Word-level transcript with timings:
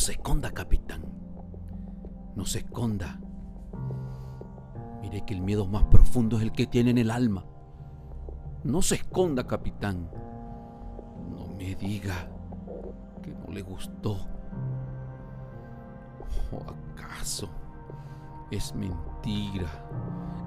se 0.00 0.12
esconda, 0.12 0.50
capitán. 0.50 1.02
No 2.34 2.46
se 2.46 2.60
esconda. 2.60 3.20
Mire 5.02 5.24
que 5.26 5.34
el 5.34 5.42
miedo 5.42 5.66
más 5.66 5.84
profundo 5.84 6.38
es 6.38 6.42
el 6.42 6.52
que 6.52 6.66
tiene 6.66 6.90
en 6.90 6.98
el 6.98 7.10
alma. 7.10 7.44
No 8.64 8.80
se 8.80 8.94
esconda, 8.94 9.46
capitán. 9.46 10.10
No 11.30 11.46
me 11.48 11.74
diga 11.74 12.30
que 13.22 13.30
no 13.30 13.52
le 13.52 13.60
gustó. 13.60 14.16
¿O 16.50 16.62
acaso 16.62 17.50
es 18.50 18.74
mentira 18.74 19.68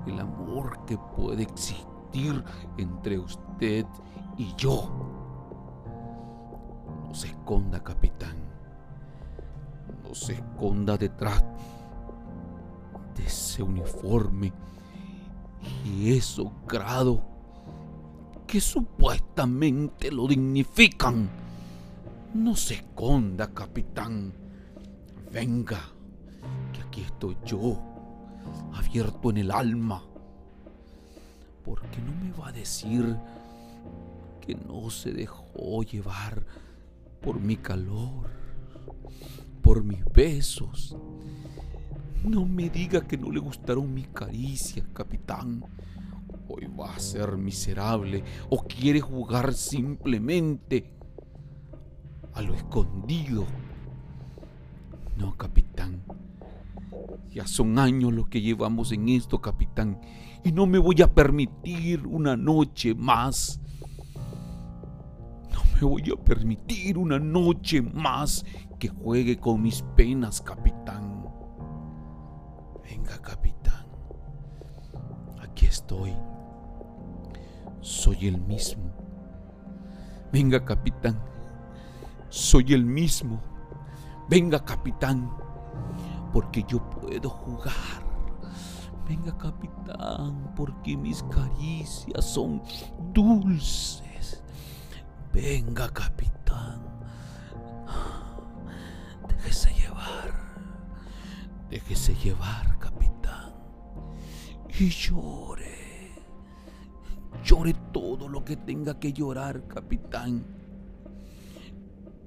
el 0.07 0.19
amor 0.19 0.83
que 0.85 0.97
puede 0.97 1.43
existir 1.43 2.43
entre 2.77 3.19
usted 3.19 3.85
y 4.35 4.53
yo? 4.55 4.89
No 7.03 7.13
se 7.13 7.27
esconda, 7.27 7.83
capitán. 7.83 8.42
No 10.03 10.13
se 10.13 10.33
esconda 10.33 10.97
detrás 10.97 11.43
de 13.15 13.25
ese 13.25 13.63
uniforme 13.63 14.51
y 15.85 16.13
esos 16.13 16.47
grados 16.67 17.19
que 18.45 18.61
supuestamente 18.61 20.11
lo 20.11 20.27
dignifican. 20.27 21.29
No 22.33 22.55
se 22.55 22.75
esconda, 22.75 23.51
capitán. 23.53 24.33
Venga, 25.31 25.79
que 26.71 26.81
aquí 26.81 27.01
estoy 27.01 27.37
yo, 27.45 27.79
abierto 28.73 29.31
en 29.31 29.37
el 29.37 29.51
alma. 29.51 30.03
Porque 31.63 31.99
no 32.01 32.11
me 32.23 32.31
va 32.31 32.49
a 32.49 32.51
decir 32.51 33.17
que 34.41 34.55
no 34.55 34.89
se 34.89 35.11
dejó 35.11 35.81
llevar 35.83 36.45
por 37.21 37.39
mi 37.39 37.55
calor, 37.55 38.29
por 39.63 39.83
mis 39.83 40.03
besos. 40.13 40.95
No 42.23 42.45
me 42.45 42.69
diga 42.69 43.01
que 43.01 43.17
no 43.17 43.31
le 43.31 43.39
gustaron 43.39 43.91
mis 43.91 44.09
caricias, 44.09 44.85
capitán. 44.93 45.65
Hoy 46.47 46.67
va 46.67 46.93
a 46.93 46.99
ser 46.99 47.37
miserable 47.37 48.23
o 48.49 48.63
quiere 48.65 48.99
jugar 49.01 49.53
simplemente 49.53 50.93
a 52.33 52.41
lo 52.41 52.53
escondido. 52.53 53.47
No, 55.17 55.35
capitán. 55.37 56.03
Ya 57.31 57.47
son 57.47 57.79
años 57.79 58.13
los 58.13 58.27
que 58.27 58.41
llevamos 58.41 58.91
en 58.91 59.09
esto, 59.09 59.41
capitán. 59.41 59.99
Y 60.43 60.51
no 60.51 60.65
me 60.67 60.77
voy 60.77 61.01
a 61.01 61.13
permitir 61.13 62.05
una 62.05 62.35
noche 62.35 62.93
más. 62.93 63.61
Me 65.75 65.87
voy 65.87 66.03
a 66.11 66.23
permitir 66.23 66.97
una 66.97 67.19
noche 67.19 67.81
más 67.81 68.45
que 68.79 68.89
juegue 68.89 69.37
con 69.37 69.61
mis 69.61 69.81
penas, 69.95 70.41
capitán. 70.41 71.25
Venga, 72.83 73.17
capitán. 73.21 73.85
Aquí 75.41 75.65
estoy. 75.65 76.13
Soy 77.81 78.27
el 78.27 78.39
mismo. 78.41 78.91
Venga, 80.31 80.63
capitán. 80.63 81.19
Soy 82.29 82.73
el 82.73 82.85
mismo. 82.85 83.41
Venga, 84.29 84.63
capitán. 84.63 85.31
Porque 86.31 86.63
yo 86.67 86.89
puedo 86.89 87.29
jugar. 87.29 87.73
Venga, 89.07 89.37
capitán, 89.37 90.53
porque 90.55 90.95
mis 90.95 91.21
caricias 91.23 92.23
son 92.25 92.61
dulces. 93.13 94.12
Venga, 95.33 95.89
capitán. 95.89 96.79
Déjese 99.27 99.73
llevar. 99.73 100.31
Déjese 101.71 102.13
llevar, 102.13 102.77
capitán. 102.77 103.51
Y 104.79 104.89
llore. 104.89 106.11
Llore 107.43 107.73
todo 107.91 108.29
lo 108.29 108.45
que 108.45 108.57
tenga 108.57 108.99
que 108.99 109.11
llorar, 109.11 109.67
capitán. 109.67 110.45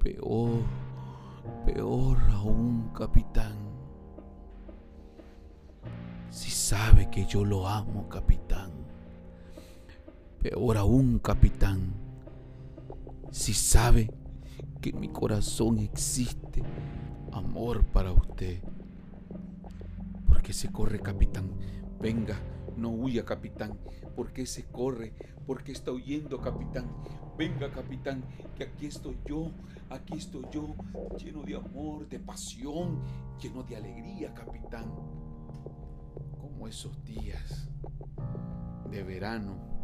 Peor, 0.03 0.63
peor 1.65 2.19
aún, 2.33 2.91
capitán. 2.93 3.55
Si 6.29 6.51
sabe 6.51 7.09
que 7.09 7.25
yo 7.25 7.45
lo 7.45 7.69
amo, 7.69 8.09
capitán. 8.09 8.73
Peor 10.43 10.77
aún, 10.77 11.21
capitán. 11.21 12.06
Si 13.37 13.53
sabe 13.53 14.11
que 14.81 14.95
mi 14.95 15.09
corazón 15.09 15.79
existe 15.79 16.63
amor 17.33 17.85
para 17.85 18.11
usted. 18.11 18.63
Porque 20.27 20.55
se 20.55 20.73
corre, 20.73 21.01
capitán. 21.01 21.51
Venga, 22.01 22.41
no 22.79 22.89
huya, 22.89 23.27
capitán. 23.27 23.79
¿Por 24.17 24.33
qué 24.33 24.47
se 24.47 24.65
corre? 24.65 25.13
¿Por 25.47 25.63
qué 25.63 25.73
está 25.73 25.93
huyendo, 25.93 26.41
capitán? 26.41 26.87
Venga, 27.37 27.71
capitán, 27.71 28.25
que 28.57 28.65
aquí 28.65 28.87
estoy 28.87 29.19
yo, 29.27 29.51
aquí 29.91 30.15
estoy 30.17 30.47
yo, 30.51 30.75
lleno 31.19 31.43
de 31.43 31.57
amor, 31.57 32.09
de 32.09 32.19
pasión, 32.19 33.03
lleno 33.39 33.63
de 33.65 33.77
alegría, 33.77 34.33
capitán. 34.33 34.91
Como 36.41 36.67
esos 36.67 37.05
días 37.05 37.69
de 38.91 39.03
verano, 39.03 39.76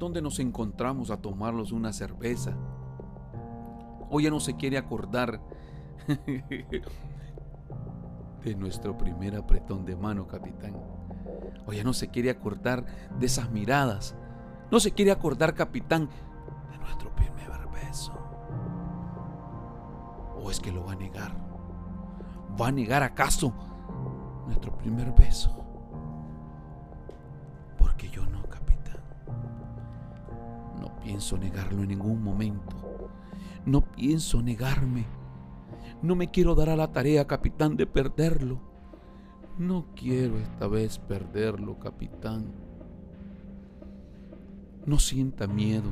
donde 0.00 0.22
nos 0.22 0.40
encontramos 0.40 1.10
a 1.10 1.18
tomarnos 1.18 1.70
una 1.70 1.92
cerveza. 1.92 2.56
Hoy 4.08 4.24
ya 4.24 4.30
no 4.30 4.40
se 4.40 4.56
quiere 4.56 4.78
acordar 4.78 5.40
de 8.42 8.54
nuestro 8.56 8.96
primer 8.96 9.36
apretón 9.36 9.84
de 9.84 9.94
mano, 9.94 10.26
capitán. 10.26 10.74
O 11.66 11.72
ya 11.72 11.84
no 11.84 11.92
se 11.92 12.08
quiere 12.08 12.30
acordar 12.30 12.86
de 13.18 13.26
esas 13.26 13.50
miradas. 13.50 14.16
No 14.70 14.80
se 14.80 14.92
quiere 14.92 15.12
acordar, 15.12 15.54
capitán, 15.54 16.08
de 16.72 16.78
nuestro 16.78 17.14
primer 17.14 17.50
beso. 17.68 18.14
¿O 20.42 20.50
es 20.50 20.58
que 20.58 20.72
lo 20.72 20.84
va 20.86 20.92
a 20.92 20.96
negar? 20.96 21.36
¿Va 22.60 22.68
a 22.68 22.72
negar 22.72 23.02
acaso 23.02 23.52
nuestro 24.46 24.76
primer 24.78 25.12
beso? 25.12 25.59
Pienso 31.10 31.36
negarlo 31.36 31.82
en 31.82 31.88
ningún 31.88 32.22
momento. 32.22 33.10
No 33.66 33.80
pienso 33.80 34.40
negarme. 34.40 35.06
No 36.02 36.14
me 36.14 36.30
quiero 36.30 36.54
dar 36.54 36.68
a 36.68 36.76
la 36.76 36.92
tarea, 36.92 37.26
capitán, 37.26 37.76
de 37.76 37.84
perderlo. 37.84 38.60
No 39.58 39.86
quiero 39.96 40.38
esta 40.38 40.68
vez 40.68 41.00
perderlo, 41.00 41.80
capitán. 41.80 42.52
No 44.86 45.00
sienta 45.00 45.48
miedo, 45.48 45.90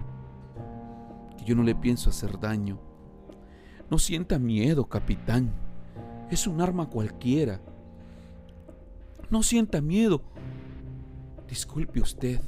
que 1.36 1.44
yo 1.44 1.56
no 1.56 1.64
le 1.64 1.74
pienso 1.74 2.10
hacer 2.10 2.38
daño. 2.38 2.78
No 3.90 3.98
sienta 3.98 4.38
miedo, 4.38 4.88
capitán. 4.88 5.52
Es 6.30 6.46
un 6.46 6.60
arma 6.60 6.88
cualquiera. 6.88 7.60
No 9.30 9.42
sienta 9.42 9.80
miedo. 9.80 10.22
Disculpe 11.48 12.00
usted. 12.00 12.40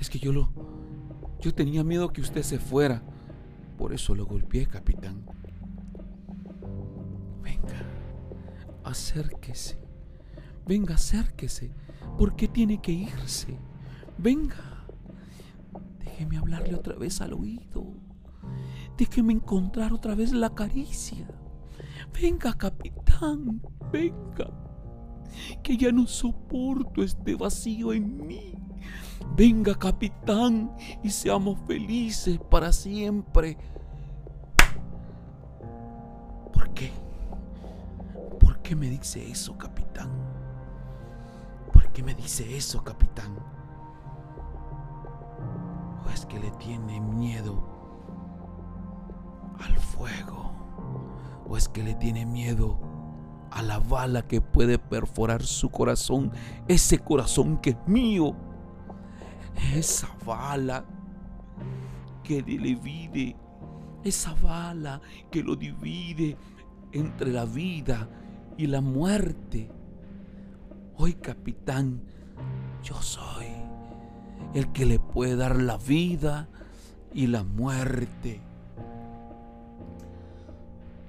Es 0.00 0.10
que 0.10 0.18
yo 0.18 0.32
lo... 0.32 0.79
Yo 1.40 1.54
tenía 1.54 1.82
miedo 1.82 2.12
que 2.12 2.20
usted 2.20 2.42
se 2.42 2.58
fuera. 2.58 3.02
Por 3.78 3.94
eso 3.94 4.14
lo 4.14 4.26
golpeé, 4.26 4.66
capitán. 4.66 5.24
Venga, 7.42 7.82
acérquese. 8.84 9.78
Venga, 10.66 10.96
acérquese. 10.96 11.72
¿Por 12.18 12.36
qué 12.36 12.46
tiene 12.46 12.82
que 12.82 12.92
irse? 12.92 13.58
Venga. 14.18 14.86
Déjeme 15.98 16.36
hablarle 16.36 16.74
otra 16.74 16.96
vez 16.96 17.22
al 17.22 17.32
oído. 17.32 17.94
Déjeme 18.98 19.32
encontrar 19.32 19.94
otra 19.94 20.14
vez 20.14 20.32
la 20.32 20.54
caricia. 20.54 21.26
Venga, 22.12 22.52
capitán. 22.52 23.62
Venga. 23.90 24.50
Que 25.62 25.78
ya 25.78 25.90
no 25.90 26.06
soporto 26.06 27.02
este 27.02 27.34
vacío 27.34 27.94
en 27.94 28.26
mí. 28.26 28.54
Venga, 29.36 29.74
capitán, 29.74 30.74
y 31.02 31.10
seamos 31.10 31.58
felices 31.66 32.38
para 32.50 32.72
siempre. 32.72 33.56
¿Por 36.52 36.70
qué? 36.74 36.90
¿Por 38.38 38.58
qué 38.60 38.76
me 38.76 38.88
dice 38.88 39.30
eso, 39.30 39.56
capitán? 39.56 40.10
¿Por 41.72 41.88
qué 41.92 42.02
me 42.02 42.14
dice 42.14 42.56
eso, 42.56 42.84
capitán? 42.84 43.36
¿O 46.04 46.10
es 46.10 46.26
que 46.26 46.38
le 46.38 46.50
tiene 46.52 47.00
miedo 47.00 47.64
al 49.64 49.76
fuego? 49.78 50.50
¿O 51.48 51.56
es 51.56 51.68
que 51.68 51.82
le 51.82 51.94
tiene 51.94 52.26
miedo 52.26 52.78
a 53.50 53.62
la 53.62 53.78
bala 53.78 54.22
que 54.22 54.40
puede 54.40 54.78
perforar 54.78 55.42
su 55.42 55.70
corazón? 55.70 56.32
Ese 56.68 56.98
corazón 56.98 57.56
que 57.58 57.70
es 57.70 57.78
mío. 57.86 58.36
Esa 59.74 60.08
bala 60.24 60.84
que 62.22 62.42
le 62.42 62.58
divide 62.58 63.36
esa 64.04 64.34
bala 64.34 65.00
que 65.30 65.42
lo 65.42 65.56
divide 65.56 66.36
entre 66.92 67.32
la 67.32 67.44
vida 67.44 68.08
y 68.56 68.66
la 68.66 68.80
muerte. 68.80 69.70
Hoy, 70.96 71.14
capitán, 71.14 72.02
yo 72.82 73.00
soy 73.00 73.46
el 74.54 74.72
que 74.72 74.86
le 74.86 74.98
puede 74.98 75.36
dar 75.36 75.60
la 75.60 75.76
vida 75.76 76.48
y 77.12 77.26
la 77.26 77.42
muerte. 77.42 78.40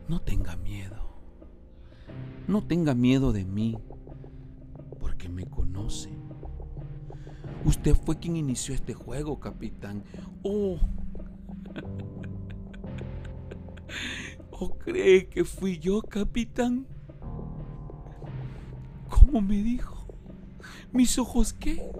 No 0.07 0.21
tenga 0.21 0.55
miedo. 0.57 1.01
No 2.47 2.63
tenga 2.63 2.93
miedo 2.93 3.31
de 3.31 3.45
mí, 3.45 3.77
porque 4.99 5.29
me 5.29 5.45
conoce. 5.45 6.20
Usted 7.63 7.95
fue 7.95 8.17
quien 8.17 8.35
inició 8.35 8.73
este 8.73 8.93
juego, 8.93 9.39
capitán. 9.39 10.03
Oh. 10.43 10.77
¿O 14.51 14.77
cree 14.77 15.27
que 15.27 15.43
fui 15.43 15.79
yo, 15.79 16.01
capitán? 16.01 16.85
¿Cómo 19.09 19.41
me 19.41 19.61
dijo? 19.61 20.05
¿Mis 20.91 21.17
ojos 21.17 21.53
qué? 21.53 21.91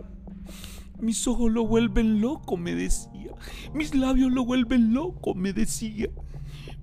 Mis 1.00 1.28
ojos 1.28 1.52
lo 1.52 1.66
vuelven 1.66 2.22
loco, 2.22 2.58
me 2.58 2.76
decía. 2.76 3.32
Mis 3.74 3.96
labios 3.96 4.32
lo 4.32 4.46
vuelven 4.46 4.94
loco, 4.94 5.34
me 5.34 5.54
decía. 5.54 6.10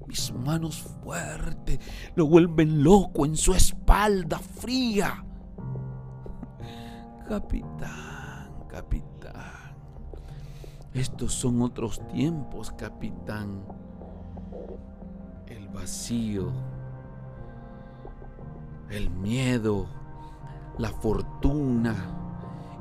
Mis 0.07 0.33
manos 0.33 0.83
fuertes 1.05 1.79
lo 2.17 2.27
vuelven 2.27 2.83
loco 2.83 3.27
en 3.27 3.37
su 3.37 3.55
espalda 3.55 4.39
fría. 4.39 5.25
Capitán, 7.29 8.18
capitán. 8.69 9.77
Estos 10.95 11.35
son 11.35 11.63
otros 11.63 12.07
tiempos, 12.09 12.71
capitán. 12.71 13.65
El 15.47 15.69
vacío, 15.69 16.53
el 18.91 19.11
miedo, 19.11 19.87
la 20.79 20.91
fortuna 20.91 22.19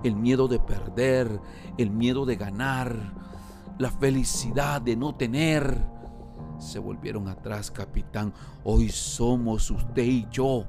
el 0.03 0.15
miedo 0.15 0.47
de 0.47 0.59
perder, 0.59 1.39
el 1.77 1.89
miedo 1.91 2.25
de 2.25 2.35
ganar, 2.35 2.95
la 3.77 3.91
felicidad 3.91 4.81
de 4.81 4.95
no 4.95 5.15
tener. 5.15 5.85
Se 6.59 6.79
volvieron 6.79 7.27
atrás, 7.27 7.69
capitán. 7.69 8.33
Hoy 8.63 8.89
somos 8.89 9.69
usted 9.69 10.03
y 10.03 10.27
yo. 10.31 10.65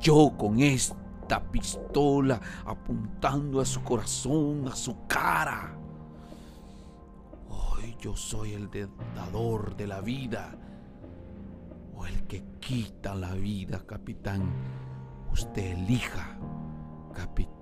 Yo 0.00 0.32
con 0.36 0.60
esta 1.32 1.50
pistola 1.50 2.38
apuntando 2.66 3.62
a 3.62 3.64
su 3.64 3.82
corazón, 3.82 4.68
a 4.68 4.76
su 4.76 5.06
cara. 5.06 5.74
Hoy 7.48 7.96
yo 7.98 8.14
soy 8.14 8.52
el 8.52 8.68
dador 9.14 9.74
de 9.74 9.86
la 9.86 10.02
vida 10.02 10.54
o 11.96 12.06
el 12.06 12.24
que 12.24 12.44
quita 12.60 13.14
la 13.14 13.32
vida, 13.32 13.82
capitán. 13.86 14.42
Usted 15.32 15.72
elija, 15.72 16.36
capitán. 17.14 17.61